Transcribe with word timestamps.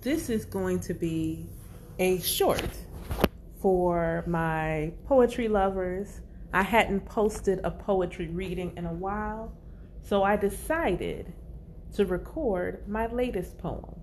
this 0.00 0.30
is 0.30 0.44
going 0.44 0.80
to 0.80 0.94
be 0.94 1.46
a 1.98 2.20
short 2.20 2.70
for 3.60 4.22
my 4.26 4.92
poetry 5.06 5.48
lovers. 5.48 6.20
I 6.52 6.62
hadn't 6.62 7.00
posted 7.00 7.60
a 7.64 7.70
poetry 7.70 8.28
reading 8.28 8.72
in 8.76 8.86
a 8.86 8.92
while, 8.92 9.52
so 10.02 10.22
I 10.22 10.36
decided 10.36 11.32
to 11.94 12.06
record 12.06 12.88
my 12.88 13.06
latest 13.08 13.58
poem. 13.58 13.96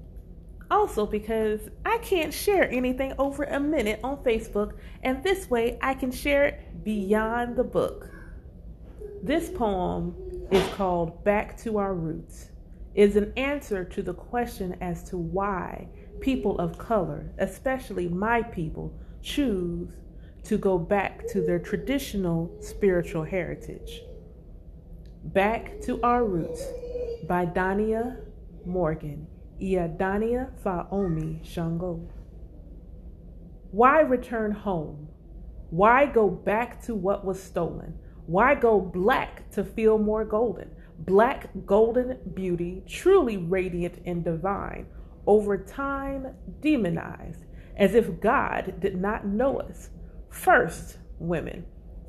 Also, 0.69 1.05
because 1.05 1.61
I 1.85 1.99
can't 1.99 2.33
share 2.33 2.69
anything 2.69 3.13
over 3.17 3.43
a 3.43 3.59
minute 3.59 3.99
on 4.03 4.17
Facebook, 4.17 4.73
and 5.03 5.23
this 5.23 5.49
way 5.49 5.77
I 5.81 5.93
can 5.93 6.11
share 6.11 6.45
it 6.45 6.83
beyond 6.83 7.55
the 7.55 7.63
book. 7.63 8.09
This 9.23 9.49
poem 9.49 10.15
is 10.51 10.67
called 10.73 11.23
Back 11.23 11.57
to 11.59 11.77
Our 11.77 11.93
Roots. 11.93 12.49
Is 12.95 13.15
an 13.17 13.33
answer 13.35 13.83
to 13.83 14.01
the 14.01 14.13
question 14.13 14.77
as 14.81 15.03
to 15.09 15.17
why 15.17 15.89
people 16.21 16.57
of 16.59 16.77
color, 16.77 17.29
especially 17.37 18.07
my 18.07 18.41
people, 18.41 18.97
choose 19.21 19.89
to 20.43 20.57
go 20.57 20.77
back 20.77 21.27
to 21.27 21.41
their 21.41 21.59
traditional 21.59 22.55
spiritual 22.61 23.23
heritage. 23.23 24.01
Back 25.25 25.81
to 25.81 26.01
Our 26.01 26.23
Roots 26.23 26.63
by 27.27 27.45
Dania 27.45 28.17
Morgan. 28.65 29.27
Iadania 29.61 30.51
Faomi 30.61 31.43
Shango. 31.43 32.07
Why 33.71 34.01
return 34.01 34.51
home? 34.51 35.07
Why 35.69 36.05
go 36.05 36.29
back 36.29 36.81
to 36.83 36.95
what 36.95 37.25
was 37.25 37.41
stolen? 37.41 37.97
Why 38.25 38.55
go 38.55 38.79
black 38.79 39.49
to 39.51 39.63
feel 39.63 39.97
more 39.97 40.25
golden? 40.25 40.69
Black 41.05 41.49
golden 41.65 42.17
beauty, 42.33 42.83
truly 42.87 43.37
radiant 43.37 44.01
and 44.05 44.23
divine, 44.23 44.87
over 45.27 45.57
time 45.57 46.27
demonized, 46.61 47.45
as 47.77 47.93
if 47.93 48.19
God 48.19 48.75
did 48.79 48.99
not 48.99 49.25
know 49.25 49.59
us. 49.59 49.89
First, 50.29 50.97
women, 51.19 51.65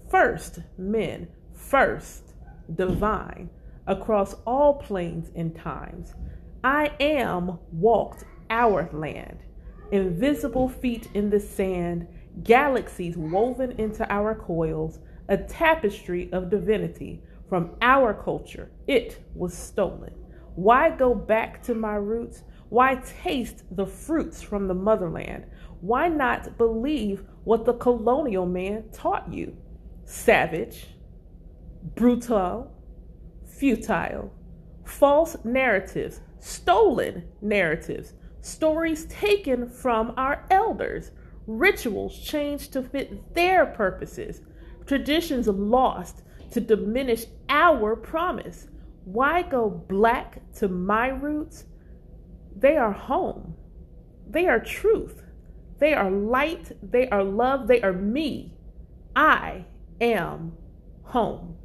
first, 0.08 0.60
men, 0.78 1.28
first, 1.52 2.34
divine, 2.74 3.50
across 3.86 4.34
all 4.46 4.74
planes 4.74 5.30
and 5.34 5.54
times. 5.54 6.14
I 6.64 6.92
am 6.98 7.58
walked 7.72 8.24
our 8.48 8.88
land, 8.92 9.40
invisible 9.92 10.68
feet 10.68 11.08
in 11.12 11.30
the 11.30 11.40
sand, 11.40 12.08
galaxies 12.42 13.16
woven 13.16 13.72
into 13.72 14.10
our 14.10 14.34
coils, 14.34 14.98
a 15.28 15.36
tapestry 15.36 16.32
of 16.32 16.50
divinity 16.50 17.22
from 17.48 17.76
our 17.80 18.12
culture. 18.14 18.70
It 18.86 19.24
was 19.34 19.54
stolen. 19.54 20.14
Why 20.54 20.90
go 20.90 21.14
back 21.14 21.62
to 21.64 21.74
my 21.74 21.96
roots? 21.96 22.42
Why 22.68 22.96
taste 23.22 23.64
the 23.70 23.86
fruits 23.86 24.42
from 24.42 24.66
the 24.66 24.74
motherland? 24.74 25.46
Why 25.80 26.08
not 26.08 26.56
believe 26.58 27.24
what 27.44 27.64
the 27.64 27.74
colonial 27.74 28.46
man 28.46 28.84
taught 28.92 29.32
you? 29.32 29.56
Savage, 30.04 30.88
brutal, 31.94 32.72
futile, 33.46 34.32
false 34.84 35.36
narratives, 35.44 36.20
stolen 36.38 37.28
narratives, 37.42 38.14
stories 38.40 39.06
taken 39.06 39.68
from 39.68 40.12
our 40.16 40.46
elders, 40.50 41.10
rituals 41.46 42.18
changed 42.18 42.72
to 42.72 42.82
fit 42.82 43.34
their 43.34 43.66
purposes, 43.66 44.40
traditions 44.86 45.46
lost 45.46 46.22
to 46.52 46.60
diminish 46.60 47.26
our 47.48 47.96
promise. 47.96 48.68
Why 49.04 49.42
go 49.42 49.68
black 49.70 50.40
to 50.54 50.68
my 50.68 51.08
roots? 51.08 51.64
They 52.54 52.76
are 52.76 52.92
home. 52.92 53.54
They 54.28 54.46
are 54.46 54.60
truth. 54.60 55.22
They 55.78 55.94
are 55.94 56.10
light. 56.10 56.72
They 56.82 57.08
are 57.10 57.22
love. 57.22 57.68
They 57.68 57.82
are 57.82 57.92
me. 57.92 58.54
I 59.14 59.66
am 60.00 60.52
home. 61.02 61.56